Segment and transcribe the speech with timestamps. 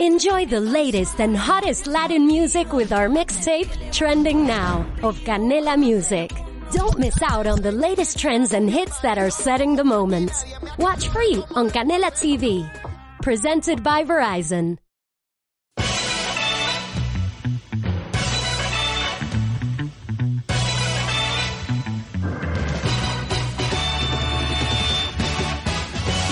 [0.00, 6.30] Enjoy the latest and hottest Latin music with our mixtape, Trending Now, of Canela Music.
[6.70, 10.30] Don't miss out on the latest trends and hits that are setting the moment.
[10.78, 12.62] Watch free on Canela TV.
[13.22, 14.78] Presented by Verizon.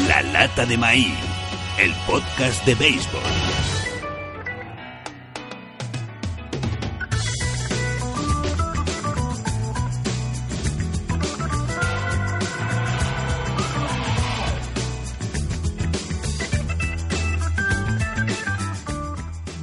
[0.06, 1.18] La lata de maíz,
[1.80, 3.45] el podcast de béisbol.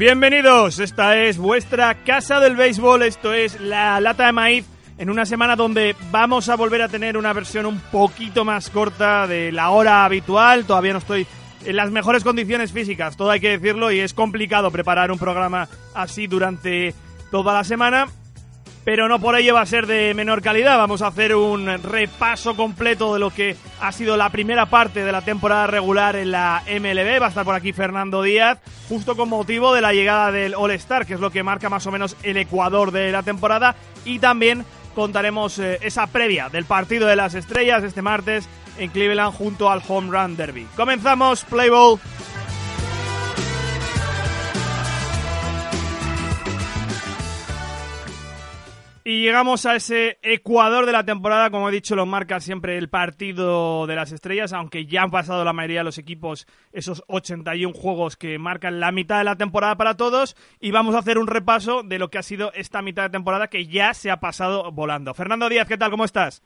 [0.04, 4.66] Bienvenidos, esta es vuestra casa del béisbol, esto es la lata de maíz
[4.98, 9.28] en una semana donde vamos a volver a tener una versión un poquito más corta
[9.28, 11.26] de la hora habitual, todavía no estoy
[11.64, 15.70] en las mejores condiciones físicas, todo hay que decirlo, y es complicado preparar un programa
[15.96, 16.94] así durante
[17.32, 18.08] toda la semana,
[18.84, 20.78] pero no por ello va a ser de menor calidad.
[20.78, 25.12] Vamos a hacer un repaso completo de lo que ha sido la primera parte de
[25.12, 27.22] la temporada regular en la MLB.
[27.22, 28.60] Va a estar por aquí Fernando Díaz,
[28.90, 31.92] justo con motivo de la llegada del All-Star, que es lo que marca más o
[31.92, 33.76] menos el ecuador de la temporada,
[34.06, 38.48] y también contaremos eh, esa previa del partido de las estrellas este martes
[38.78, 40.68] en Cleveland junto al Home Run Derby.
[40.76, 41.70] Comenzamos, Play
[49.06, 52.88] Y llegamos a ese Ecuador de la temporada, como he dicho, lo marca siempre el
[52.88, 57.74] partido de las estrellas, aunque ya han pasado la mayoría de los equipos esos 81
[57.74, 61.28] juegos que marcan la mitad de la temporada para todos, y vamos a hacer un
[61.28, 64.72] repaso de lo que ha sido esta mitad de temporada que ya se ha pasado
[64.72, 65.14] volando.
[65.14, 65.92] Fernando Díaz, ¿qué tal?
[65.92, 66.42] ¿Cómo estás?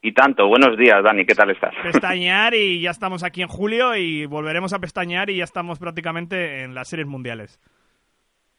[0.00, 1.74] Y tanto, buenos días, Dani, ¿qué tal estás?
[1.82, 6.62] Pestañear y ya estamos aquí en julio y volveremos a pestañear y ya estamos prácticamente
[6.62, 7.60] en las series mundiales.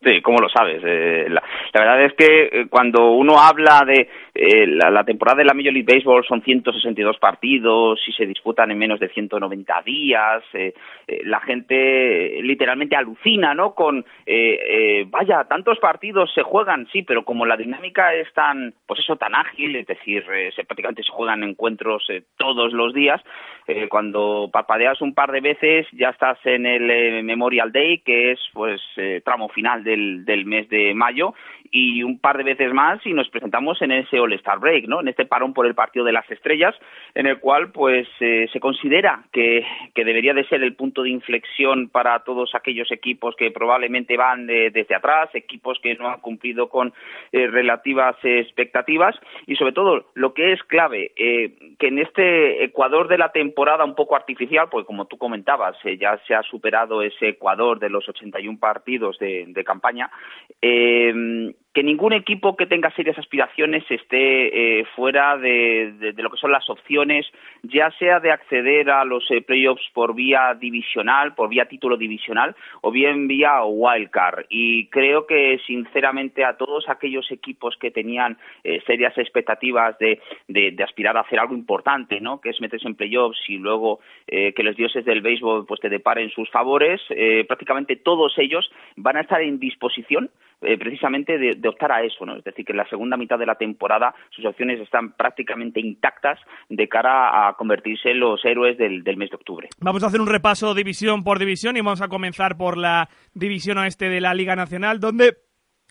[0.03, 0.81] Sí, ¿cómo lo sabes?
[0.83, 4.09] Eh, la, verdad es que eh, cuando uno habla de
[4.44, 8.79] eh, la, temporada de la Major League Baseball son 162 partidos y se disputan en
[8.79, 10.74] menos de 190 días, eh,
[11.07, 13.75] eh, la gente literalmente alucina, ¿no?
[13.75, 14.03] Con,
[15.07, 19.35] vaya, tantos partidos se juegan, sí, pero como la dinámica es tan, pues eso, tan
[19.35, 20.25] ágil, es decir,
[20.56, 23.22] se, prácticamente se juegan encuentros todos los días,
[23.90, 28.81] cuando parpadeas un par de veces ya estás en el Memorial Day, que es, pues,
[29.23, 31.34] tramo final de del, del mes de mayo
[31.69, 35.02] y un par de veces más y nos presentamos en ese All-Star Break, ¿no?
[35.02, 36.75] En este parón por el partido de las estrellas,
[37.16, 41.09] en el cual pues eh, se considera que, que, debería de ser el punto de
[41.09, 46.20] inflexión para todos aquellos equipos que probablemente van de, desde atrás, equipos que no han
[46.20, 46.94] cumplido con
[47.31, 49.16] eh, relativas expectativas
[49.46, 53.86] y sobre todo lo que es clave, eh, que en este Ecuador de la temporada
[53.86, 57.90] un poco artificial, porque como tú comentabas, eh, ya se ha superado ese Ecuador de
[57.90, 60.09] los 81 partidos de, de campaña,
[60.62, 66.38] eh, que ningún equipo que tenga serias aspiraciones esté eh, fuera de, de, lo que
[66.38, 67.26] son las opciones,
[67.64, 72.56] ya sea de acceder a los eh, playoffs por vía divisional, por vía título divisional,
[72.82, 74.46] o bien vía wildcard.
[74.50, 80.72] Y creo que, sinceramente, a todos aquellos equipos que tenían eh, serias expectativas de, de,
[80.72, 82.42] de, aspirar a hacer algo importante, ¿no?
[82.42, 85.90] que es meterse en playoffs y luego eh, que los dioses del béisbol pues, te
[85.90, 90.30] deparen sus favores, eh, prácticamente todos ellos van a estar en disposición
[90.64, 92.35] eh, precisamente de, de, optar a eso, ¿no?
[92.35, 96.39] Es decir, que en la segunda mitad de la temporada sus opciones están prácticamente intactas
[96.69, 99.69] de cara a convertirse en los héroes del, del, mes de octubre.
[99.79, 103.77] Vamos a hacer un repaso división por división y vamos a comenzar por la división
[103.77, 105.38] oeste de la Liga Nacional, donde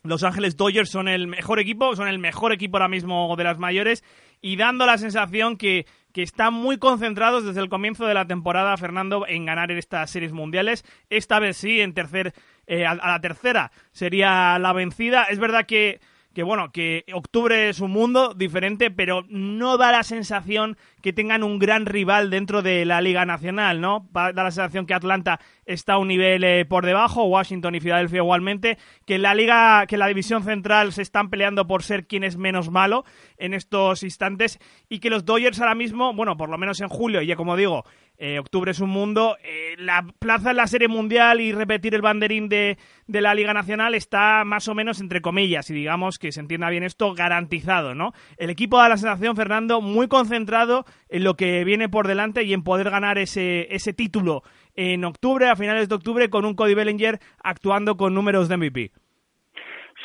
[0.03, 3.58] los Ángeles Dodgers son el mejor equipo, son el mejor equipo ahora mismo de las
[3.58, 4.02] mayores
[4.41, 8.76] y dando la sensación que que están muy concentrados desde el comienzo de la temporada,
[8.76, 10.84] Fernando, en ganar estas series mundiales.
[11.08, 12.34] Esta vez sí, en tercer,
[12.70, 15.25] eh, a, la tercera sería la vencida.
[15.25, 16.00] Es verdad que
[16.34, 21.42] que bueno, que octubre es un mundo diferente, pero no da la sensación que tengan
[21.42, 24.08] un gran rival dentro de la Liga Nacional, ¿no?
[24.12, 28.19] Da la sensación que Atlanta está a un nivel eh, por debajo, Washington y Filadelfia
[28.19, 32.37] igualmente, que la Liga, que la División Central se están peleando por ser quien es
[32.37, 33.05] menos malo
[33.37, 37.23] en estos instantes y que los Dodgers ahora mismo, bueno, por lo menos en julio,
[37.23, 37.84] ya como digo,
[38.22, 39.38] eh, octubre es un mundo.
[39.43, 42.76] Eh, la plaza en la Serie Mundial y repetir el banderín de,
[43.06, 46.69] de, la Liga Nacional está más o menos entre comillas y digamos que se entienda
[46.69, 48.12] bien esto garantizado, ¿no?
[48.37, 52.52] El equipo da la sensación, Fernando, muy concentrado en lo que viene por delante y
[52.52, 54.43] en poder ganar ese, ese título
[54.76, 58.93] en octubre, a finales de octubre, con un Cody Bellinger actuando con números de MVP.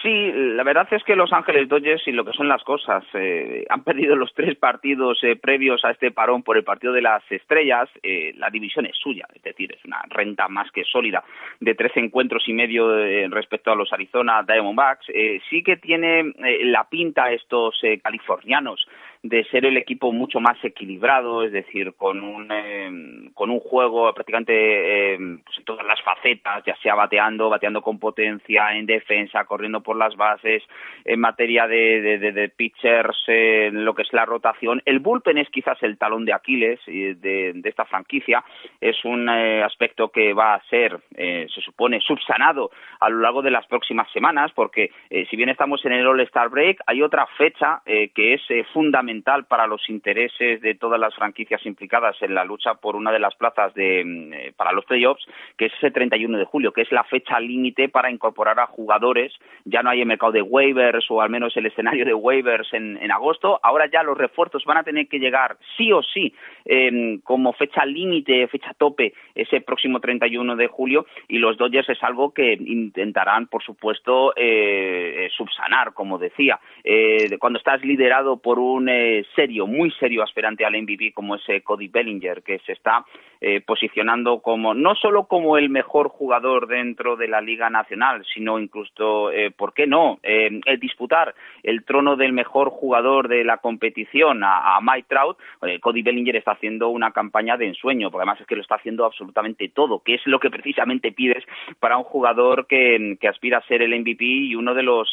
[0.05, 3.65] Sí, la verdad es que Los Ángeles Dodgers y lo que son las cosas eh,
[3.67, 7.23] han perdido los tres partidos eh, previos a este parón por el partido de las
[7.31, 7.89] estrellas.
[8.03, 11.23] Eh, la división es suya, es decir, es una renta más que sólida
[11.59, 12.87] de tres encuentros y medio
[13.29, 15.07] respecto a los Arizona Diamondbacks.
[15.49, 16.33] sí que tiene
[16.65, 18.87] la pinta estos californianos
[19.27, 24.13] de ser el equipo mucho más equilibrado, es decir, con un, eh, con un juego
[24.13, 29.81] prácticamente eh, en todas las facetas, ya sea bateando, bateando con potencia, en defensa, corriendo
[29.81, 30.61] por las bases,
[31.05, 34.83] en materia de, de, de, pitchers, en lo que es la rotación.
[34.85, 38.43] El bullpen es quizás el talón de Aquiles de, de esta franquicia,
[38.79, 42.69] es un eh, aspecto que va a ser, se supone, subsanado
[42.99, 46.81] a lo largo de las próximas semanas, porque si bien estamos en el All-Star Break,
[46.85, 52.33] hay otra fecha que es fundamental para los intereses de todas las franquicias implicadas en
[52.33, 55.25] la lucha por una de las plazas de, mm, eh, para los playoffs,
[55.57, 59.33] que es ese 31 de julio, que es la fecha límite para incorporar a jugadores.
[59.65, 62.95] Ya no hay el mercado de waivers o al menos el escenario de waivers en,
[63.11, 63.59] agosto.
[63.63, 66.33] Ahora ya los refuerzos van a tener que llegar sí o sí
[66.65, 72.03] em, como fecha límite, fecha tope, ese próximo 31 de julio y los Dodgers es
[72.03, 76.59] algo que intentarán, por supuesto, eh, subsanar, como decía.
[76.83, 78.89] Eh, cuando estás liderado por un
[79.35, 83.05] serio, muy serio aspirante al MVP como ese Cody Bellinger, que se está
[83.41, 88.59] eh, posicionando como no solo como el mejor jugador dentro de la Liga Nacional, sino
[88.59, 93.57] incluso, eh, ¿por qué no?, eh, el disputar el trono del mejor jugador de la
[93.57, 95.37] competición a, Mike Trout.
[95.81, 99.05] Cody Bellinger está haciendo una campaña de ensueño, porque además es que lo está haciendo
[99.05, 101.43] absolutamente todo, que es lo que precisamente pides
[101.79, 105.11] para un jugador que, aspira a ser el MVP y uno de los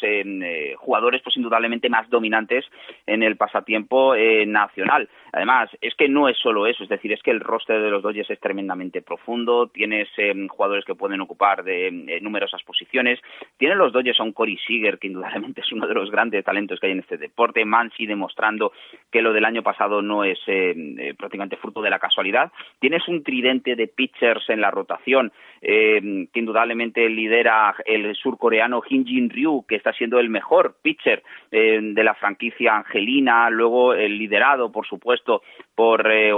[0.77, 2.65] jugadores, pues indudablemente más dominantes
[3.07, 5.09] en el pasatiempo eh, nacional.
[5.33, 8.03] Además, es que no es solo eso, es decir, es que el roster de los
[8.13, 13.19] Es tremendamente profundo, tienes em, jugadores que pueden ocupar de eh, numerosas posiciones,
[13.57, 16.79] tienen los Dodgers a un Corey Seager, que indudablemente es uno de los grandes talentos
[16.79, 18.73] que hay en este deporte, Mansi demostrando
[19.11, 23.09] que lo del año pasado no es em, eh, prácticamente fruto de la casualidad, tienes
[23.09, 25.33] un tridente de pitchers en la rotación,
[25.63, 31.23] em, que indudablemente lidera el surcoreano Hin Jin Ryu, que está siendo el mejor pitcher
[31.51, 35.43] de la franquicia angelina, luego el liderado, por supuesto,
[35.75, 36.33] por eh,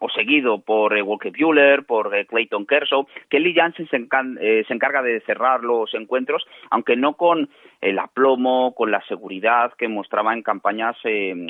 [0.00, 3.06] o, seguido por eh, Walker Buehler, por eh, Clayton Kershaw.
[3.28, 7.48] Kelly Jansen se, se, encarga de cerrar los encuentros, aunque no con
[7.80, 10.96] el aplomo, con la seguridad que mostraba en campañas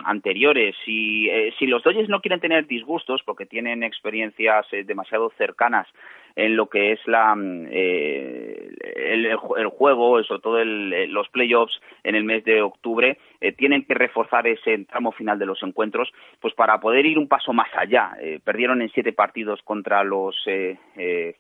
[0.05, 0.77] anteriores.
[0.87, 1.29] Y
[1.59, 5.89] si los Dodgers no quieren tener disgustos, porque tienen experiencias demasiado cercanas
[6.37, 9.37] en lo que es la mm, eh, el,
[9.71, 14.47] juego, sobre todo el, los playoffs en el mes de octubre, eh, tienen que reforzar
[14.47, 18.13] ese tramo final de los encuentros, pues para poder ir un paso más allá.
[18.21, 20.37] Eh, perdieron en siete partidos contra los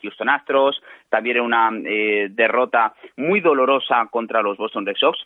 [0.02, 5.18] Houston Astros, también una derrota muy dolorosa contra los Boston Red Sox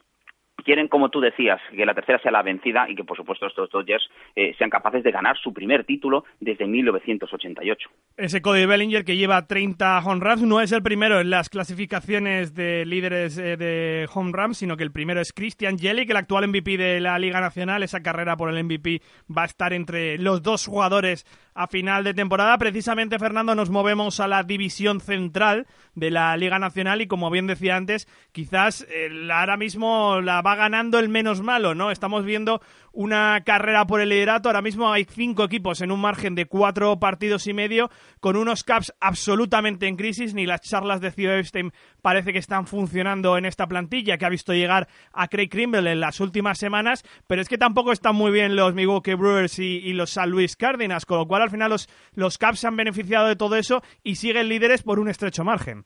[0.64, 3.70] quieren, como tú decías, que la tercera sea la vencida y que, por supuesto, estos
[3.70, 7.88] Dodgers eh, sean capaces de ganar su primer título desde 1988.
[8.16, 12.54] Ese Cody Bellinger que lleva 30 home runs no es el primero en las clasificaciones
[12.54, 16.18] de líderes eh, de home runs, sino que el primero es Christian Jelly, que el
[16.18, 17.82] actual MVP de la Liga Nacional.
[17.82, 19.02] Esa carrera por el MVP
[19.36, 22.58] va a estar entre los dos jugadores a final de temporada.
[22.58, 27.46] Precisamente, Fernando, nos movemos a la división central de la Liga Nacional y, como bien
[27.46, 31.90] decía antes, quizás eh, ahora mismo la va ganando el menos malo, ¿no?
[31.90, 32.60] Estamos viendo
[32.92, 34.48] una carrera por el liderato.
[34.48, 37.90] Ahora mismo hay cinco equipos en un margen de cuatro partidos y medio,
[38.20, 40.34] con unos Caps absolutamente en crisis.
[40.34, 41.72] Ni las charlas de Theo Epstein
[42.02, 46.00] parece que están funcionando en esta plantilla, que ha visto llegar a Craig Krimble en
[46.00, 47.04] las últimas semanas.
[47.26, 51.06] Pero es que tampoco están muy bien los Milwaukee Brewers y, los San Luis Cardinals,
[51.06, 54.16] con lo cual al final los, los Caps se han beneficiado de todo eso y
[54.16, 55.84] siguen líderes por un estrecho margen.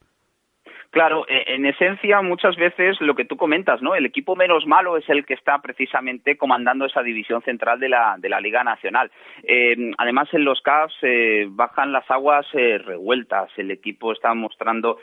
[0.91, 3.95] Claro, e, en esencia muchas veces lo que tú comentas, ¿no?
[3.95, 8.17] El equipo menos malo es el que está precisamente comandando esa división central de la,
[8.19, 9.11] de la Liga Nacional.
[9.43, 13.51] Eh, además, en los Cavs eh, bajan las aguas eh, revueltas.
[13.59, 14.99] El equipo está mostrando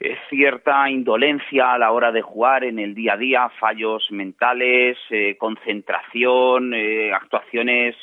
[0.00, 4.96] eh, cierta indolencia a la hora de jugar en el día a día, fallos mentales,
[5.10, 7.96] eh, concentración, eh, actuaciones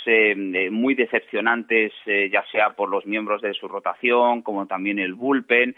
[0.72, 5.76] muy decepcionantes, ya sea por los miembros de su rotación, como también el bullpen.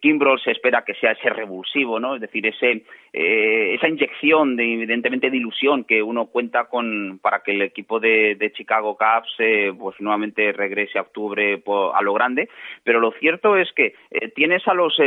[0.00, 2.14] Kimbrel se espera que sea ese revulsivo, ¿no?
[2.14, 7.52] Es decir, ese, esa inyección de, evidentemente, de ilusión que uno cuenta con para que
[7.52, 9.36] el equipo de, Chicago Cubs
[9.78, 11.62] pues nuevamente regrese a octubre
[11.94, 12.48] a lo grande.
[12.84, 13.94] Pero lo cierto es que
[14.34, 14.98] tienes a los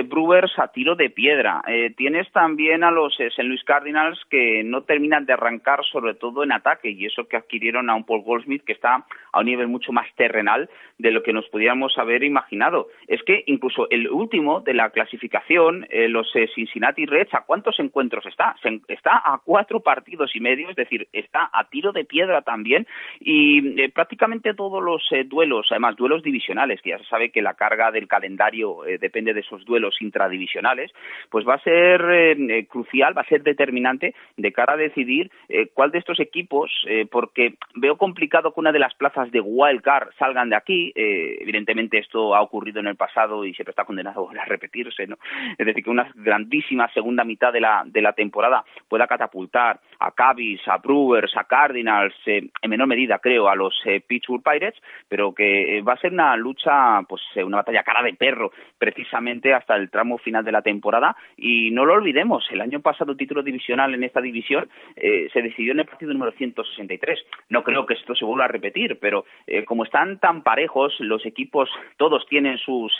[0.57, 1.61] a tiro de piedra.
[1.67, 3.43] Eh, tienes también a los eh, St.
[3.43, 7.89] Louis Cardinals que no terminan de arrancar, sobre todo en ataque, y eso que adquirieron
[7.89, 11.33] a un Paul Goldsmith que está a un nivel mucho más terrenal de lo que
[11.33, 12.87] nos pudiéramos haber imaginado.
[13.07, 17.79] Es que incluso el último de la clasificación, eh, los eh, Cincinnati Reds, ¿a cuántos
[17.79, 18.55] encuentros está?
[18.87, 22.85] está a cuatro partidos y medio, es decir, está a tiro de piedra también
[23.19, 27.53] y eh, prácticamente todos los duelos, además duelos divisionales, que ya se sabe que la
[27.53, 30.91] carga del calendario depende de esos duelos intradivisionales,
[31.29, 35.31] pues va a ser crucial, va a ser determinante de cara a decidir
[35.73, 36.71] cuál de estos equipos,
[37.11, 41.97] porque veo complicado que una de las plazas de wild card salgan de aquí, evidentemente
[41.97, 45.17] esto ha ocurrido en el pasado y siempre está condenado a repetirse, ¿no?
[45.57, 50.11] Es decir, que una grandísima segunda mitad de la, de la temporada pueda catapultar a
[50.11, 54.81] Cavs, a Brewers, a Cardinals, eh, en menor medida, creo, a los eh, Pittsburgh Pirates,
[55.07, 59.53] pero que eh, va a ser una lucha, pues una batalla cara de perro, precisamente
[59.53, 61.15] hasta el tramo final de la temporada.
[61.35, 65.79] Y no lo olvidemos, el año pasado título divisional en esta división se decidió en
[65.79, 67.19] el partido número 163.
[67.49, 69.25] No creo que esto se vuelva a repetir, pero
[69.65, 72.93] como están tan parejos, los equipos todos tienen sus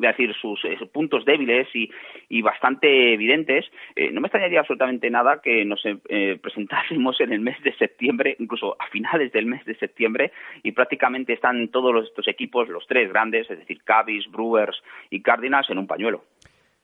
[0.00, 0.60] decir, sus,
[0.92, 1.90] puntos débiles y,
[2.28, 3.66] y bastante evidentes,
[3.96, 8.36] eh, no me extrañaría absolutamente nada que nos eh, presentásemos en el mes de septiembre,
[8.38, 13.08] incluso a finales del mes de septiembre, y prácticamente están todos estos equipos, los tres
[13.10, 16.24] grandes, es decir, Cavs, Brewers y Cardinals, en un pañuelo.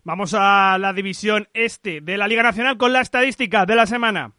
[0.02, 4.32] Vamos a la división este de la Liga Nacional con la estadística de la semana.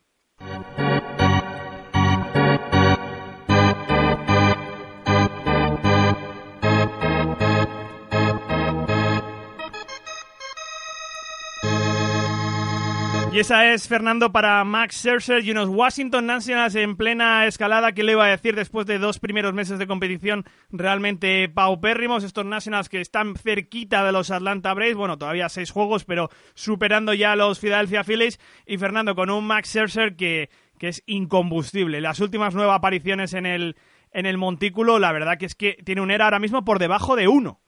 [13.33, 17.91] Y esa es, Fernando, para Max Scherzer y unos Washington Nationals en plena escalada.
[17.91, 22.23] que le iba a decir después de dos primeros meses de competición realmente paupérrimos?
[22.23, 24.95] Estos Nationals que están cerquita de los Atlanta Braves.
[24.95, 28.39] Bueno, todavía seis juegos, pero superando ya los Philadelphia Phillies.
[28.65, 32.01] Y Fernando, con un Max Scherzer que, que es incombustible.
[32.01, 33.75] Las últimas nueve apariciones en el,
[34.13, 37.15] en el montículo, la verdad que es que tiene un era ahora mismo por debajo
[37.15, 37.59] de uno.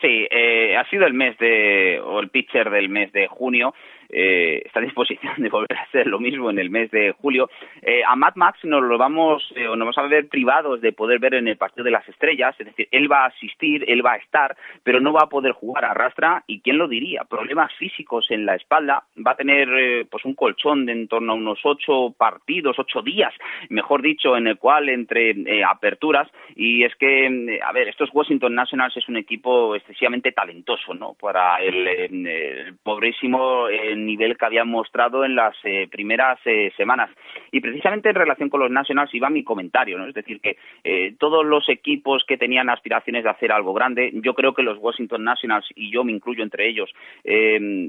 [0.00, 3.74] Sí, eh, ha sido el mes de, o el pitcher del mes de junio
[4.10, 7.48] eh, está a disposición de volver a hacer lo mismo en el mes de julio.
[7.82, 11.34] Eh, a Matt Max nos lo vamos, eh, vamos a ver privados de poder ver
[11.34, 14.16] en el partido de las estrellas, es decir, él va a asistir, él va a
[14.16, 18.30] estar, pero no va a poder jugar a rastra y quién lo diría, problemas físicos
[18.30, 21.60] en la espalda, va a tener eh, pues un colchón de en torno a unos
[21.64, 23.32] ocho partidos, ocho días,
[23.68, 28.54] mejor dicho, en el cual entre eh, aperturas y es que, a ver, estos Washington
[28.54, 31.14] Nationals es un equipo excesivamente talentoso, ¿no?
[31.14, 33.68] Para el, el pobrísimo
[34.04, 37.10] nivel que habían mostrado en las eh, primeras eh, semanas.
[37.52, 40.06] Y precisamente en relación con los Nationals iba mi comentario, ¿no?
[40.06, 44.34] Es decir, que eh, todos los equipos que tenían aspiraciones de hacer algo grande, yo
[44.34, 46.92] creo que los Washington Nationals, y yo me incluyo entre ellos,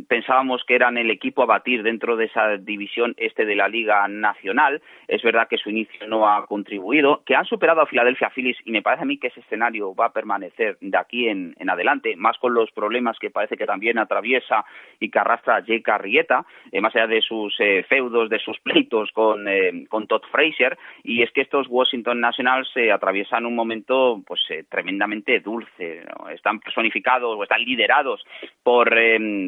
[0.08, 4.08] pensábamos que eran el equipo a batir dentro de esa división este de la Liga
[4.08, 4.82] Nacional.
[5.08, 8.72] Es verdad que su inicio no ha contribuido, que han superado a Philadelphia Phillies y
[8.72, 12.38] me parece a mí que ese escenario va a permanecer de aquí en, adelante, más
[12.38, 14.66] con los problemas que parece que también atraviesa
[15.00, 19.12] y que arrastra Jake Rieta, eh, más allá de sus eh, feudos, de sus pleitos
[19.12, 24.42] con, eh, con Todd Frazier, y es que estos Washington Nationals atraviesan un momento pues
[24.70, 28.24] tremendamente dulce, están personificados o están liderados
[28.64, 28.94] por,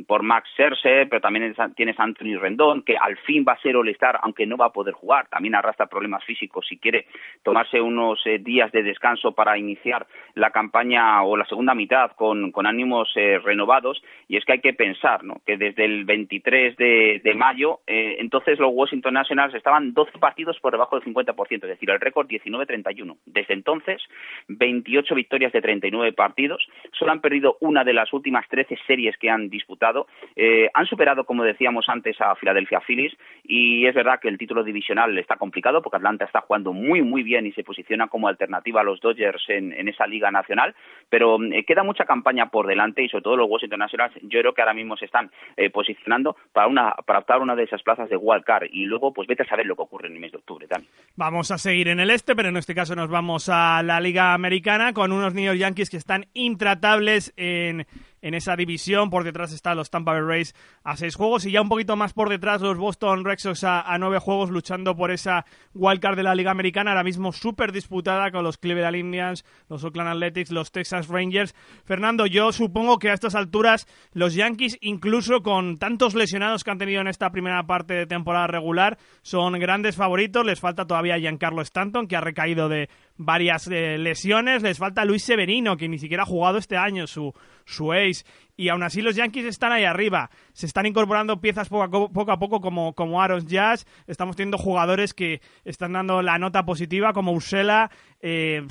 [0.08, 4.20] por Max Scherzer, pero también tienes Anthony Rendón, que al fin va a ser All-Star,
[4.22, 7.08] aunque no va a poder jugar, también arrastra problemas físicos si quiere
[7.44, 12.66] tomarse unos días de descanso para iniciar la campaña o la segunda mitad con, con
[12.66, 15.42] ánimos renovados, y es que hay que pensar ¿no?
[15.46, 16.06] que desde el
[16.40, 21.14] 23 de, de mayo, eh, entonces los Washington Nationals estaban 12 partidos por debajo del
[21.14, 23.18] 50%, es decir, el récord 19-31.
[23.26, 24.02] Desde entonces,
[24.48, 29.30] 28 victorias de 39 partidos, solo han perdido una de las últimas 13 series que
[29.30, 34.30] han disputado, eh, han superado, como decíamos antes, a Philadelphia Phillies y es verdad que
[34.30, 38.08] el título divisional está complicado porque Atlanta está jugando muy, muy bien y se posiciona
[38.08, 40.76] como alternativa a los Dodgers en, esa liga nacional,
[41.10, 44.54] pero eh, queda mucha campaña por delante y sobre todo los Washington Nationals yo creo
[44.54, 45.32] que ahora mismo se están
[45.74, 49.44] posicionando para una para optar una de esas plazas de wildcard y luego pues vete
[49.44, 50.92] a saber lo que ocurre en el mes de octubre también.
[51.16, 54.34] Vamos a seguir en el este, pero en este caso nos vamos a la Liga
[54.34, 57.86] Americana con unos York Yankees que están intratables en
[58.22, 59.10] en esa división.
[59.10, 62.14] Por detrás están los Tampa Bay Rays a seis juegos y ya un poquito más
[62.14, 66.36] por detrás los Boston Red Sox a, nueve juegos luchando por esa wildcard de la
[66.36, 71.08] Liga Americana, ahora mismo súper disputada con los Cleveland Indians, los Oakland Athletics, los Texas
[71.08, 71.56] Rangers.
[71.86, 76.78] Fernando, yo supongo que a estas alturas los Yankees, incluso con tantos lesionados que han
[76.78, 80.46] tenido en esta primera parte de temporada regular, son grandes favoritos.
[80.46, 84.64] Les falta todavía Giancarlo Stanton, que ha recaído de varias eh, lesiones.
[84.64, 87.34] Les falta Luis Severino, que ni siquiera ha jugado este año su,
[87.66, 88.24] su ace.
[88.56, 90.32] Y aún así los Yankees están ahí arriba.
[90.54, 93.86] Se están incorporando piezas poco a poco, a poco como, como Aaron Jazz.
[94.08, 97.92] Estamos teniendo jugadores que están dando la nota positiva, como Ursela.
[98.22, 98.66] Eh,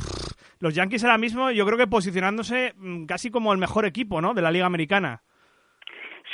[0.58, 4.34] los Yankees ahora mismo yo creo que posicionándose mm, casi como el mejor equipo, ¿no?
[4.34, 5.22] De la Liga Americana.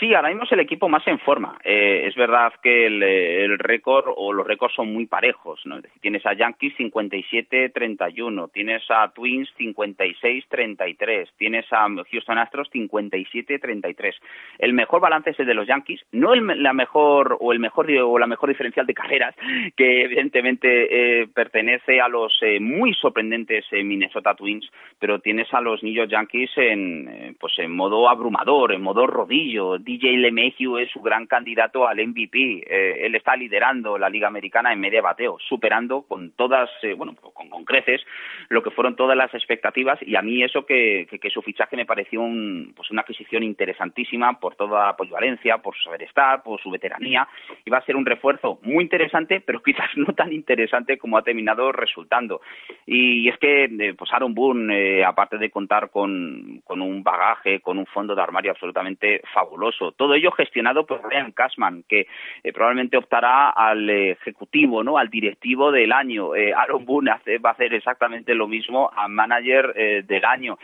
[0.01, 1.57] Sí, ahora mismo es el equipo más en forma.
[1.63, 5.61] Eh, es verdad que el, récord o los récords son muy parejos.
[5.67, 5.81] ¿no?
[6.01, 14.15] tienes a Yankees 57-31, tienes a Twins 56-33, tienes a Houston Astros 57-33.
[14.59, 17.91] El mejor balance es el de los Yankees, no el, la mejor o el mejor
[17.91, 19.35] o la mejor diferencial de carreras
[19.77, 25.83] que evidentemente eh, pertenece a los eh, muy sorprendentes Minnesota Twins, pero tienes a los
[25.83, 31.00] New York Yankees en pues en modo abrumador, en modo rodillo DJ LeMahieu es su
[31.00, 32.64] gran candidato al MVP.
[32.67, 37.14] Eh, él está liderando la Liga Americana en media bateo, superando con todas, eh, bueno,
[37.14, 38.00] con, con, creces
[38.49, 42.21] lo que fueron todas las expectativas y a mí eso que, su fichaje me pareció
[42.21, 46.71] un, pues una adquisición interesantísima por toda la polivalencia, por su saber estar, por su
[46.71, 47.26] veteranía.
[47.64, 51.73] Iba a ser un refuerzo muy interesante, pero quizás no tan interesante como ha terminado
[51.73, 52.41] resultando.
[52.87, 57.79] Y, es que, eh, pues Aaron Boone, aparte de contar con, con un bagaje, con
[57.79, 62.07] un fondo de armario absolutamente fabuloso, todo ello gestionado por Ryan Cashman, que
[62.43, 64.99] eh, probablemente optará al ejecutivo, ¿no?
[64.99, 66.35] Al directivo del año.
[66.35, 67.11] Eh, Aaron Boone
[67.45, 70.59] va a hacer exactamente lo mismo a manager eh, del año.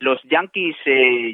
[0.00, 0.76] los Yankees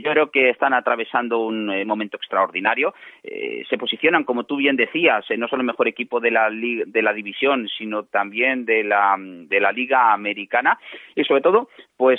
[0.02, 2.94] yo creo que están atravesando un momento extraordinario.
[3.23, 7.12] se posicionan, como tú bien decías, no solo el mejor equipo de la, de la
[7.12, 10.78] división, sino también de la, de la Liga Americana
[11.14, 11.68] y sobre todo,
[12.00, 12.19] pues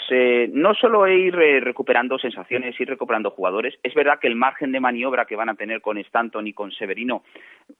[0.53, 3.73] no solo ir recuperando sensaciones, ir recuperando jugadores.
[3.81, 6.71] Es verdad que el margen de maniobra que van a tener con Stanton y con
[6.71, 7.23] Severino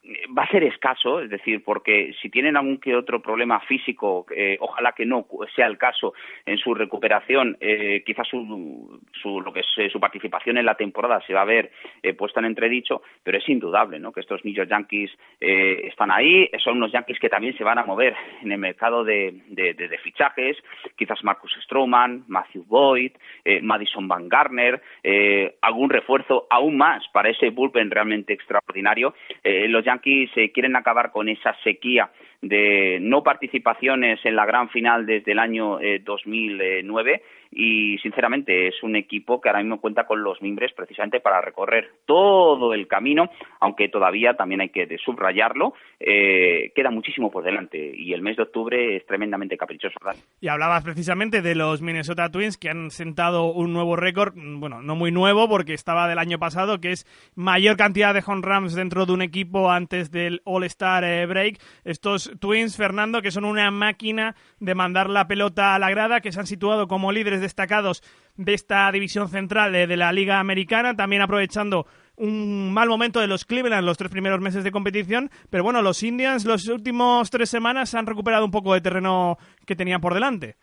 [0.03, 4.25] eh, va a ser escaso, es decir, porque si tienen algún que otro problema físico,
[4.36, 6.13] eh, ojalá que no sea el caso
[6.46, 11.22] en su recuperación, eh, quizás su, su, lo que es su participación en la temporada
[11.25, 11.72] se va a ver
[12.17, 14.12] puesta en entredicho, pero es indudable ¿no?
[14.12, 17.84] que estos New York Yankees están ahí, son unos Yankees que también se van a
[17.84, 20.58] mover en el mercado de, de, de, fichajes,
[20.96, 23.12] quizás Marcus Stroman, Matthew Boyd,
[23.62, 24.81] Madison Van Garner,
[25.62, 29.13] algún refuerzo aún más para ese bullpen realmente extraordinario.
[29.43, 34.69] Eh, los Yankees eh, quieren acabar con esa sequía de no participaciones en la gran
[34.69, 40.05] final desde el año 2009 eh, y sinceramente es un equipo que ahora mismo cuenta
[40.05, 43.29] con los mimbres precisamente para recorrer todo el camino,
[43.60, 48.44] aunque todavía también hay que subrayarlo, eh, queda muchísimo por delante y el mes de
[48.44, 49.98] octubre es tremendamente caprichoso.
[50.40, 54.96] Y hablabas precisamente de los Minnesota Twins que han sentado un nuevo récord, bueno, no
[54.96, 59.05] muy nuevo porque estaba del año pasado, que es mayor cantidad de home runs dentro
[59.05, 61.59] de un equipo antes del All-Star eh, Break.
[61.83, 66.31] Estos Twins, Fernando, que son una máquina de mandar la pelota a la grada, que
[66.31, 68.01] se han situado como líderes destacados
[68.38, 73.46] de esta división central de, la Liga Americana, también aprovechando un mal momento de los
[73.46, 77.94] Cleveland los tres primeros meses de competición, pero bueno, los Indians los últimos tres semanas
[77.96, 80.56] han recuperado un poco de terreno que tenían por delante.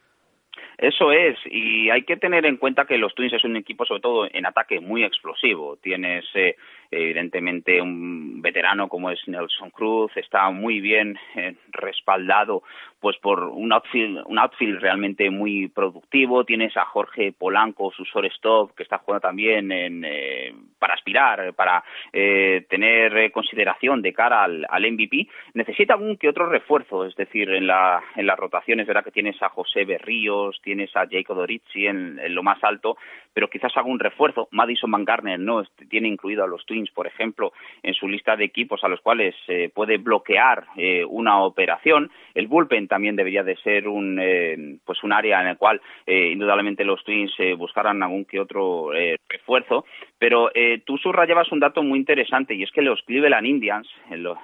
[0.79, 4.01] Eso es, y hay que tener en cuenta que los Twins es un equipo, sobre
[4.01, 5.77] todo en ataque, muy explosivo.
[5.83, 6.55] Tienes eh,
[6.93, 12.63] evidentemente un veterano como es Nelson Cruz, está muy bien eh, respaldado
[13.01, 18.75] pues por un outfield, un outfield realmente muy productivo, tienes a Jorge Polanco, su shortstop,
[18.75, 24.67] que está jugando también en, eh, para aspirar, para eh, tener consideración de cara al,
[24.69, 29.03] al, MVP, necesita algún que otro refuerzo, es decir, en la, en las rotaciones, verá
[29.03, 32.97] que tienes a José Berríos, tienes a Jacob Dorici en, lo más alto,
[33.33, 37.53] pero quizás algún refuerzo, Madison Van Garner no, tiene incluido a los Twins por ejemplo,
[37.83, 42.11] en su lista de equipos a los cuales se puede bloquear eh, una operación.
[42.35, 46.31] El bullpen también debería de ser un, eh, pues un área en el cual eh,
[46.33, 48.91] indudablemente los Twins buscaran algún que otro
[49.29, 49.85] refuerzo.
[50.19, 50.51] Pero
[50.85, 53.89] tú subrayabas un dato muy interesante y es que los Cleveland Indians,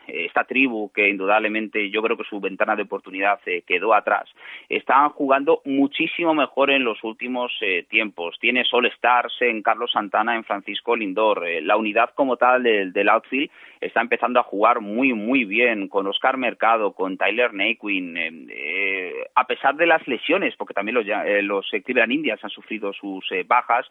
[0.06, 4.30] esta tribu que indudablemente yo creo que su ventana de oportunidad quedó atrás,
[4.68, 7.52] están jugando muchísimo mejor en los últimos
[7.88, 8.38] tiempos.
[8.38, 11.44] Tiene All Stars en Carlos Santana, en Francisco Lindor.
[11.62, 16.36] la unidad como tal del, outfield está empezando a jugar muy, muy bien con Oscar
[16.36, 18.16] Mercado, con Tyler Naquin,
[18.50, 18.74] eh,
[19.14, 22.92] eh, a pesar de las lesiones, porque también los, eh, los Cleveland Indians han sufrido
[22.92, 23.86] sus bajas,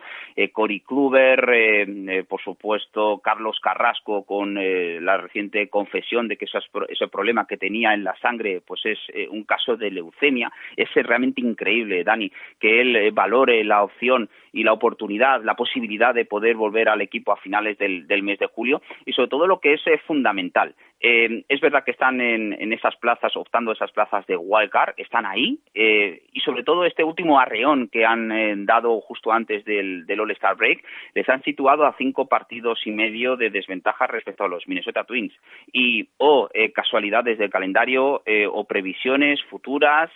[0.52, 7.58] Cory Kluber, por supuesto, Carlos Carrasco con la reciente confesión de que ese problema que
[7.58, 10.52] tenía en la sangre pues es un caso de leucemia.
[10.76, 16.26] Es realmente increíble, Dani, que él valore la opción y la oportunidad, la posibilidad de
[16.26, 19.74] poder volver al equipo a finales del, mes de julio y sobre todo lo que
[19.74, 24.94] es fundamental, eh, es verdad que están en, esas plazas, optando esas plazas de wildcard,
[24.96, 29.66] están ahí, eh, y sobre todo este último arreón que han eh, dado justo antes
[29.66, 34.48] del, All-Star Break, les han situado a cinco partidos y medio de desventaja respecto a
[34.48, 35.34] los Minnesota Twins.
[35.74, 40.12] Y o casualidades del calendario o previsiones futuras,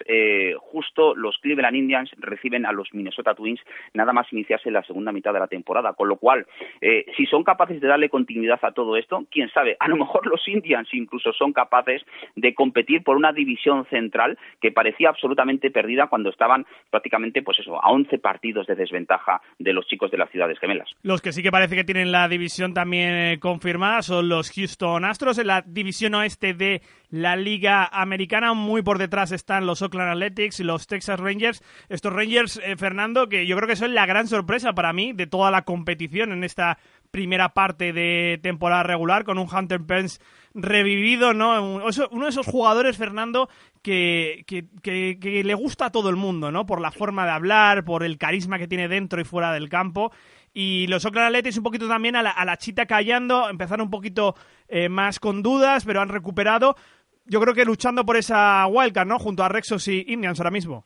[0.60, 3.60] justo los Cleveland Indians reciben a los Minnesota Twins
[3.94, 6.46] nada más iniciarse la segunda mitad de la temporada, con lo cual,
[7.16, 10.48] si son capaces de darle continuidad a todo esto, quién sabe, a lo mejor los
[10.48, 12.02] Indians incluso son capaces
[12.36, 17.84] de competir por una división central que parecía absolutamente perdida cuando estaban prácticamente, pues eso,
[17.84, 20.90] a 11 partidos de desventaja de los chicos de las ciudades gemelas.
[21.04, 25.06] Los que sí que parece que tienen la división también eh, confirmada son los Houston
[25.06, 28.54] Astros en la división oeste de la Liga Americana.
[28.54, 31.64] Muy por detrás están los Oakland Athletics y los Texas Rangers.
[31.90, 35.28] Estos Rangers, eh, Fernando, que yo creo que son la gran sorpresa para mí de
[35.28, 36.78] toda la competición en esta
[37.12, 40.20] primera parte de temporada regular con un Hunter Pence
[40.54, 41.82] revivido, ¿no?
[42.12, 43.50] Uno de esos jugadores, Fernando,
[43.82, 46.66] que, que, le gusta a todo el mundo, ¿no?
[46.66, 50.12] Por la forma de hablar, por el carisma que tiene dentro y fuera del campo.
[50.54, 54.36] Y los Oakland Athletics un poquito también a la, chita callando, empezaron un poquito
[54.68, 56.76] eh, más con dudas, pero han recuperado.
[57.30, 59.20] Yo creo que luchando por esa wildcard, ¿no?
[59.20, 60.86] Junto a Rexos y Indians ahora mismo.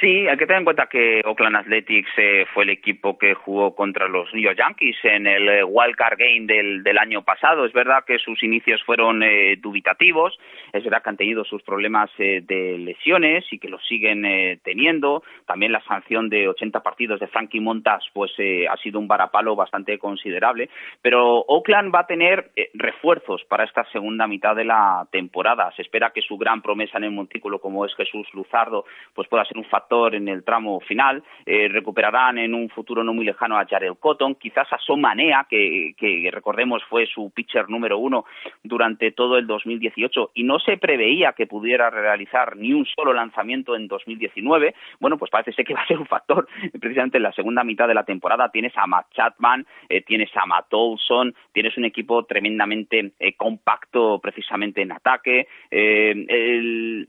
[0.00, 3.74] Sí, hay que tener en cuenta que Oakland Athletics eh, fue el equipo que jugó
[3.74, 7.66] contra los New York Yankees en el eh, Wild Card Game del, del, año pasado.
[7.66, 10.38] Es verdad que sus inicios fueron eh, dubitativos,
[10.72, 14.22] es verdad que han tenido sus problemas de lesiones y que los siguen
[14.62, 15.22] teniendo.
[15.46, 18.32] También la sanción de 80 partidos de Frankie Montas pues
[18.68, 20.68] ha sido un varapalo bastante considerable.
[21.02, 25.72] Pero Oakland va a tener refuerzos para esta segunda mitad de la temporada.
[25.76, 29.44] Se espera que su gran promesa en el montículo, como es Jesús Luzardo, pues pueda
[29.44, 31.22] ser un factor en el tramo final.
[31.44, 35.94] Eh, recuperarán en un futuro no muy lejano a Jared Cotton, quizás a Somanea, que,
[35.96, 38.24] que recordemos fue su pitcher número uno
[38.62, 43.76] durante todo el 2018 y no se preveía que pudiera realizar ni un solo lanzamiento
[43.76, 44.74] en 2019.
[44.98, 46.48] Bueno, pues parece ser que va a ser un factor
[46.80, 48.50] precisamente en la segunda mitad de la temporada.
[48.50, 54.18] Tienes a Matt Chapman, eh, tienes a Matt Olson, tienes un equipo tremendamente eh, compacto
[54.20, 55.48] precisamente en ataque.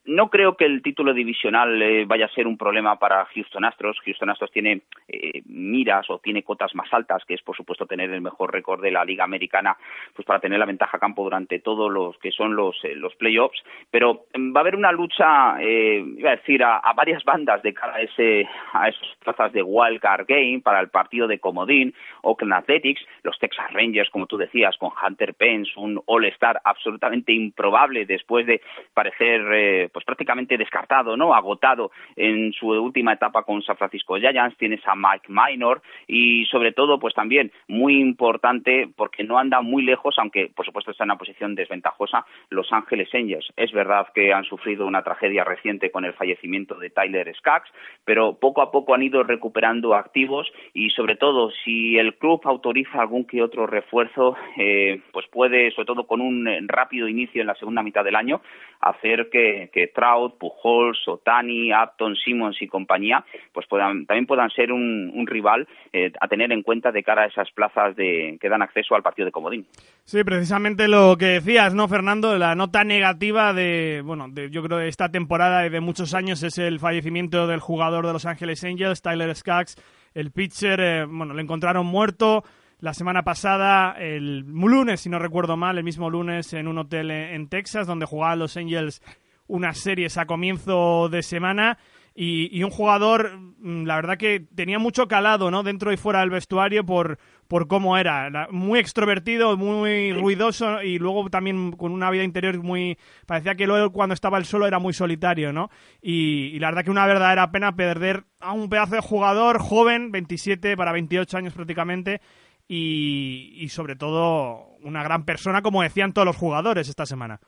[0.06, 4.00] no creo que el título divisional vaya a ser un problema para Houston Astros.
[4.06, 8.12] Houston Astros tiene eh, miras o tiene cotas más altas, que es por supuesto tener
[8.12, 9.76] el mejor récord de la Liga Americana,
[10.16, 13.16] pues para tener la ventaja a campo durante todos los que son los, eh, los
[13.16, 13.40] playoffs.
[13.89, 17.73] Pero mm, va a haber una lucha, eh, iba a decir, a, varias bandas de
[17.73, 21.93] cara a, ese, a esas plazas de Wild Card Game para el partido de Comodín,
[22.21, 28.06] Oakland Athletics, los Texas Rangers, como tú decías, con Hunter Pence, un All-Star absolutamente improbable
[28.06, 28.62] después de
[28.93, 34.82] parecer pues prácticamente descartado, no agotado en su última etapa con San Francisco Giants, tienes
[34.86, 40.15] a Mike Minor y sobre todo pues también muy importante porque no anda muy lejos,
[40.17, 43.31] aunque por supuesto está en una posición desventajosa, Los Ángeles Angels.
[43.56, 47.70] Es verdad que han sufrido una tragedia reciente con el fallecimiento de Tyler Skaggs,
[48.06, 53.02] pero poco a poco han ido recuperando activos y sobre todo si el club autoriza
[53.02, 57.56] algún que otro refuerzo, eh, pues puede, sobre todo con un rápido inicio en la
[57.56, 58.41] segunda mitad del año,
[58.82, 65.12] hacer que, Trout, Pujols, Otani, Upton, Simmons y compañía, pues puedan, también puedan ser un,
[65.28, 68.96] rival eh, a tener en cuenta de cara a esas plazas de, que dan acceso
[68.96, 69.67] al partido de Comodín.
[70.04, 72.38] Sí, precisamente lo que decías, ¿no, Fernando?
[72.38, 76.41] La nota negativa de, bueno, de, yo creo de esta temporada y de muchos años
[76.41, 79.75] es el fallecimiento del jugador de Los Ángeles Angels, Tyler Skaggs,
[80.15, 82.43] el pitcher, eh, bueno, le encontraron muerto
[82.79, 87.12] la semana pasada, el lunes, si no recuerdo mal, el mismo lunes en un hotel
[87.12, 89.03] en Texas, donde jugaban los Angels
[89.45, 91.77] unas series a comienzo de semana
[92.13, 95.63] y, un jugador, mm, la verdad que tenía mucho calado, ¿no?
[95.63, 97.19] Dentro y fuera del vestuario por,
[97.52, 98.48] por cómo era.
[98.50, 102.98] Muy extrovertido, muy ruidoso y luego también con una vida interior muy...
[103.28, 105.68] Parecía que luego cuando estaba el solo era muy solitario, ¿no?
[106.02, 110.78] Y, la verdad que una verdadera pena perder a un pedazo de jugador joven, 27
[110.78, 112.22] para 28 años prácticamente,
[112.70, 117.42] y, y sobre todo una gran persona, como decían todos los jugadores esta semana.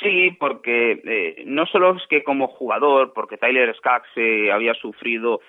[0.00, 5.40] Sí, porque eh, no solo es que como jugador, porque Tyler Skaggs eh, había sufrido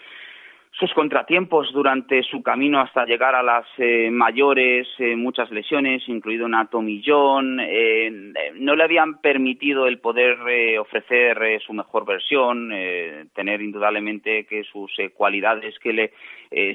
[0.80, 6.46] sus contratiempos durante su camino hasta llegar a las eh, mayores, eh, muchas lesiones, incluido
[6.46, 8.12] una tomillón, eh,
[8.56, 10.38] no le habían permitido el poder
[10.80, 12.70] ofrecer su mejor versión,
[13.34, 16.13] tener indudablemente que sus cualidades que le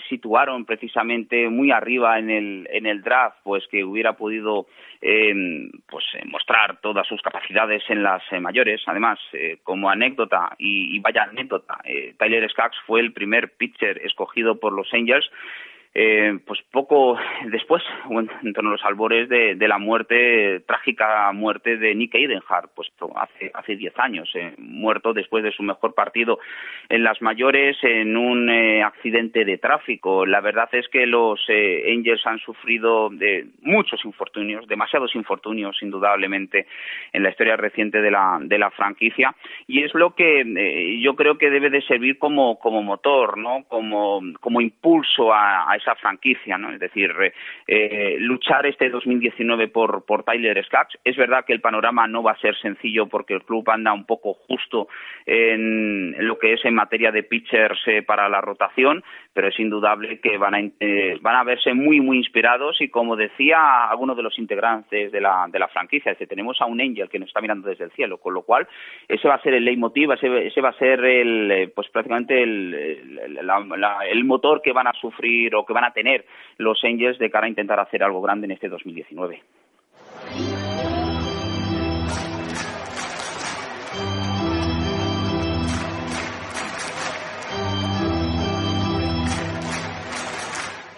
[0.08, 4.66] situaron precisamente muy arriba en el, en el draft, pues que hubiera podido
[5.00, 8.82] pues mostrar todas sus capacidades en las mayores.
[8.86, 9.18] Además,
[9.62, 11.78] como anécdota, y, y vaya anécdota,
[12.18, 15.28] Tyler Skaggs fue el primer pitcher escogido por los Angels
[15.94, 17.18] eh, pues poco
[17.50, 17.82] después,
[18.42, 23.50] en torno a los albores de, la muerte, trágica muerte de Nick Eidenhardt, pues hace
[23.54, 26.38] hace diez años, eh, muerto después de su mejor partido
[26.88, 30.24] en las mayores en un eh, accidente de tráfico.
[30.26, 36.66] La verdad es que los Angels han sufrido de muchos infortunios, demasiados infortunios, indudablemente,
[37.12, 39.34] en la historia reciente de la, de la franquicia,
[39.66, 43.64] y es lo que yo creo que debe de servir como, como motor, ¿no?
[43.68, 46.72] Como, como impulso a, esa franquicia, ¿no?
[46.72, 47.32] Es decir, eh,
[47.66, 50.98] eh, luchar este 2019 por, por Tyler Skaggs.
[51.04, 54.04] Es verdad que el panorama no va a ser sencillo porque el club anda un
[54.04, 54.88] poco justo
[55.26, 60.20] en, lo que es en materia de pitchers eh, para la rotación, pero es indudable
[60.20, 60.60] que van a,
[61.20, 65.46] van a verse muy, muy inspirados y como decía alguno de los integrantes de la,
[65.50, 68.34] de la franquicia, tenemos a un Angel que nos está mirando desde el cielo, con
[68.34, 68.66] lo cual
[69.08, 72.74] ese va a ser el leitmotiv, ese, ese va a ser el, pues prácticamente el,
[72.74, 76.24] el motor que van a sufrir o que van a tener
[76.58, 79.40] los Angels de cara a intentar hacer algo grande en este 2019.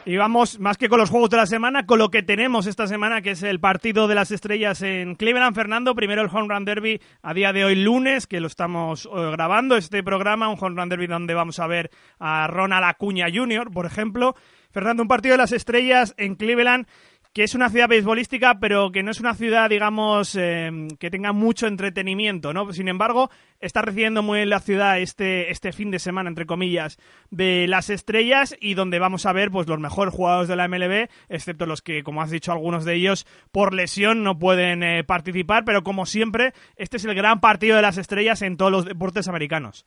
[0.06, 2.86] Y vamos, más que con los juegos de la semana, con lo que tenemos esta
[2.86, 5.56] semana, que es el partido de las estrellas en Cleveland.
[5.56, 9.30] Fernando, primero el Home Run Derby a día de hoy, lunes, que lo estamos eh,
[9.32, 13.70] grabando, este programa, un Home Run Derby donde vamos a ver a Ronald Acuña Jr.,
[13.70, 14.34] por ejemplo.
[14.72, 16.86] Fernando, un partido de las estrellas en Cleveland
[17.34, 21.32] que es una ciudad beisbolística, pero que no es una ciudad, digamos, em, que tenga
[21.32, 22.72] mucho entretenimiento, ¿no?
[22.72, 26.96] Sin embargo, está recibiendo muy bien la ciudad este, este fin de semana, entre comillas,
[27.32, 31.08] de las estrellas y donde vamos a ver pues los mejores jugadores de la MLB,
[31.28, 35.64] excepto los que, como has dicho, algunos de ellos por lesión no pueden eh, participar,
[35.64, 39.26] pero como siempre, este es el gran partido de las estrellas en todos los deportes
[39.26, 39.86] americanos.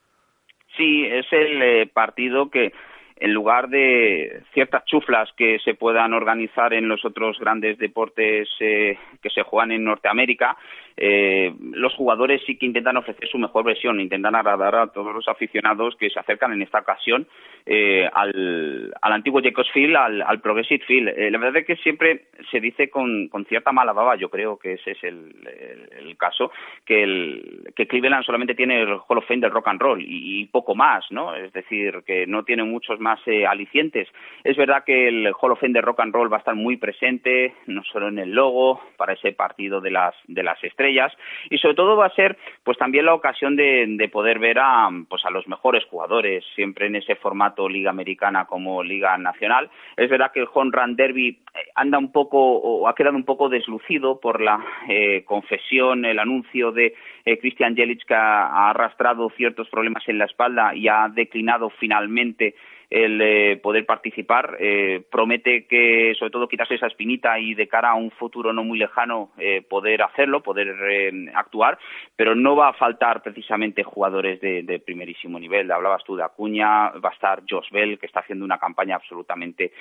[0.75, 2.73] Sí, es el eh, partido que
[3.19, 8.97] en lugar de ciertas chuflas que se puedan organizar en los otros grandes deportes eh,
[9.21, 10.57] que se juegan en Norteamérica,
[10.99, 15.27] eh, los jugadores sí que intentan ofrecer su mejor versión, intentan agradar a todos los
[15.27, 17.27] aficionados que se acercan en esta ocasión
[17.67, 21.09] eh, al, al, antiguo Jacobs Field, al, al Progressive Field.
[21.09, 24.57] Eh, la verdad es que siempre se dice con, con cierta mala baba, yo creo
[24.57, 25.35] que ese es el,
[25.99, 26.51] el, caso,
[26.83, 30.45] que, el, que Cleveland solamente tiene el Hall of Fame del rock and roll y,
[30.47, 31.35] poco más, ¿no?
[31.35, 34.07] Es decir, que no tiene muchos más eh, alicientes.
[34.43, 36.77] Es verdad que el Hall of Fame del rock and roll va a estar muy
[36.77, 40.86] presente, no solo en el logo, para ese partido de las, de las estrellas,
[41.49, 45.25] y sobre todo va a ser pues también la ocasión de, poder ver a pues
[45.25, 49.69] a los mejores jugadores siempre en ese formato liga americana como liga nacional.
[49.95, 53.25] Es verdad que el home run derby eh, anda un poco o ha quedado un
[53.25, 56.95] poco deslucido por la eh, confesión el anuncio de
[57.25, 62.55] eh, Christian Jelic que ha arrastrado ciertos problemas en la espalda y ha declinado finalmente
[62.89, 64.57] el eh, poder participar.
[64.59, 68.63] Eh, promete que, sobre todo, quitarse esa espinita y de cara a un futuro no
[68.63, 70.75] muy lejano eh, poder hacerlo, poder
[71.33, 71.77] actuar,
[72.15, 75.71] pero no va a faltar precisamente jugadores de, primerísimo nivel.
[75.71, 79.71] Hablabas tú de Acuña, va a estar Josh Bell, que está haciendo una campaña absolutamente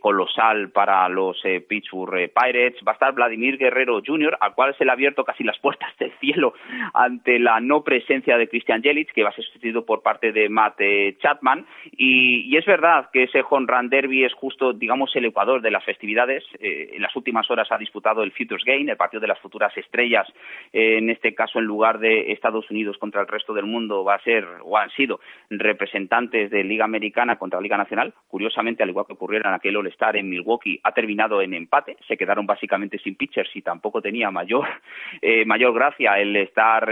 [0.00, 4.90] colosal para los Pittsburgh Pirates, va a estar Vladimir Guerrero Jr., al cual se le
[4.90, 6.54] ha abierto casi las puertas del cielo
[6.94, 10.48] ante la no presencia de Christian Jelic, que va a ser sustituido por parte de
[10.48, 10.80] Matt
[11.20, 15.62] Chapman, y, y es verdad que ese home run derby es justo, digamos, el ecuador
[15.62, 16.44] de las festividades.
[16.60, 19.74] Eh, en las últimas horas ha disputado el Futures Game, el partido de las futuras
[19.74, 20.28] estrellas.
[20.70, 24.16] Eh, en este caso, en lugar de Estados Unidos contra el resto del mundo, va
[24.16, 28.12] a ser o han sido representantes de Liga Americana contra Liga Nacional.
[28.28, 31.96] Curiosamente, al igual que ocurriera en aquel All-Star en Milwaukee, ha terminado en empate.
[32.06, 34.68] Se quedaron básicamente sin pitchers y tampoco tenía mayor,
[35.22, 36.86] eh, mayor gracia el estar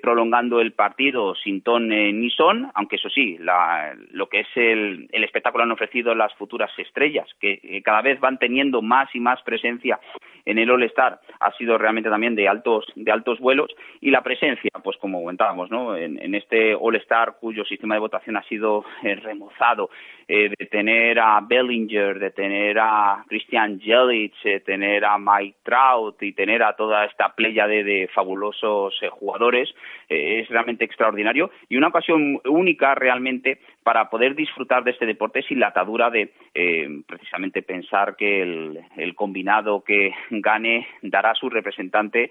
[0.00, 5.08] prolongando el partido sin ton ni son, aunque eso sí, la, lo que es el,
[5.12, 9.42] espectáculo han ofrecido las futuras estrellas, que eh, cada vez van teniendo más y más
[9.42, 9.98] presencia
[10.44, 11.20] en el All-Star.
[11.40, 15.70] Ha sido realmente también de altos, de altos vuelos y la presencia, pues como comentábamos,
[15.70, 15.96] ¿no?
[15.96, 19.90] en, este All-Star cuyo sistema de votación ha sido eh, remozado,
[20.26, 26.22] eh, de tener a Bellinger, de tener a Christian Jelic, de tener a Mike Trout
[26.22, 29.74] y tener a toda esta playa de, de fabulosos jugadores,
[30.08, 35.60] es realmente extraordinario y una ocasión única realmente para poder disfrutar de este deporte sin
[35.60, 42.24] la atadura de eh, precisamente pensar que el, combinado que gane dará a su representante
[42.24, 42.30] eh,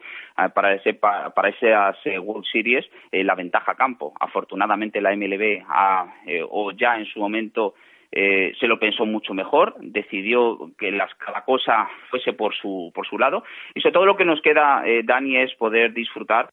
[0.53, 4.13] para ese para esas eh, World Series la ventaja a campo.
[4.19, 6.13] Afortunadamente la MLB ha,
[6.49, 7.73] o ya en su momento
[8.11, 13.05] eh, se lo pensó mucho mejor, decidió que las, cada cosa fuese por su, por
[13.05, 13.43] su lado
[13.75, 16.49] y sobre todo lo que nos queda, eh, Dani, es poder disfrutar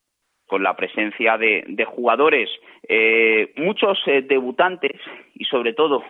[0.47, 2.51] con la presencia de, de jugadores,
[2.89, 5.01] eh, muchos eh, debutantes
[5.35, 6.05] y sobre todo,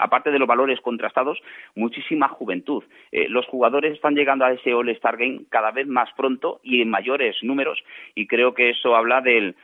[0.00, 1.38] aparte de los valores contrastados,
[1.74, 2.82] muchísima juventud.
[3.12, 6.90] Eh, los jugadores están llegando a ese All-Star Game cada vez más pronto y en
[6.90, 7.82] mayores números
[8.14, 9.54] y creo que eso habla del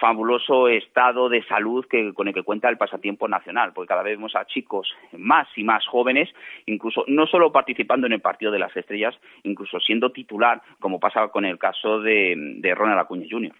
[0.00, 4.16] fabuloso estado de salud que, con el que cuenta el pasatiempo nacional, porque cada vez
[4.16, 6.28] vemos a chicos más y más jóvenes,
[6.66, 11.28] incluso no solo participando en el partido de las estrellas, incluso siendo titular, como pasa
[11.28, 13.54] con el caso de, de Ronald Acuña Jr.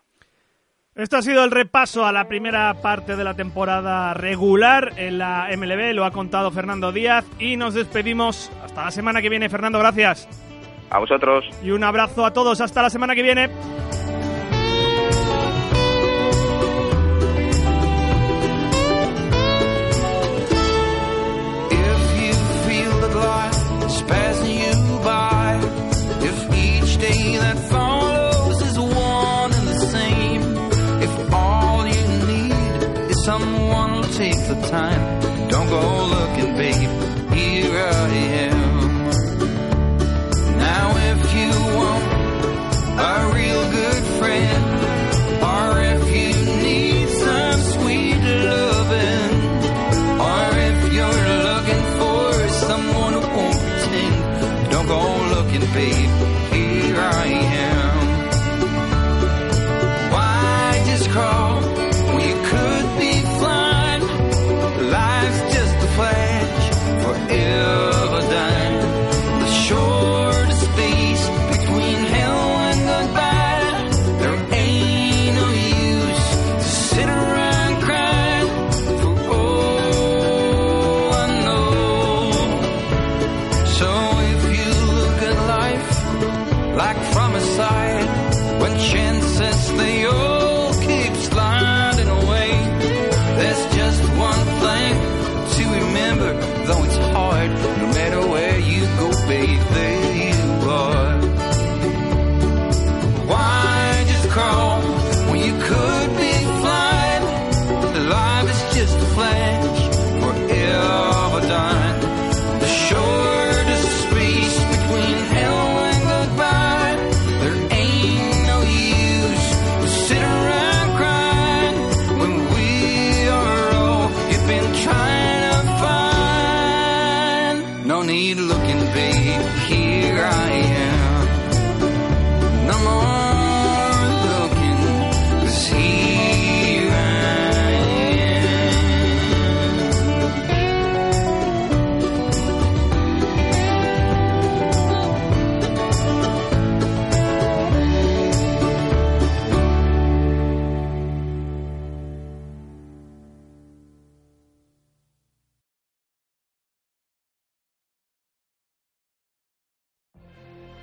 [0.97, 5.49] Esto ha sido el repaso a la primera parte de la temporada regular en la
[5.51, 9.49] MLB, lo ha contado Fernando Díaz y nos despedimos hasta la semana que viene.
[9.49, 10.29] Fernando, gracias.
[10.91, 11.45] A vosotros.
[11.65, 13.51] Y un abrazo a todos, hasta la semana que viene.
[34.71, 35.49] Time.
[35.49, 36.04] Don't go